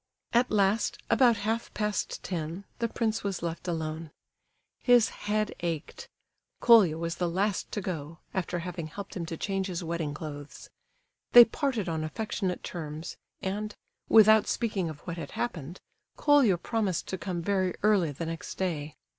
[0.33, 4.09] At last, about half past ten, the prince was left alone.
[4.79, 6.09] His head ached.
[6.59, 10.71] Colia was the last to go, after having helped him to change his wedding clothes.
[11.33, 13.75] They parted on affectionate terms, and,
[14.09, 15.79] without speaking of what had happened,
[16.17, 18.95] Colia promised to come very early the next day.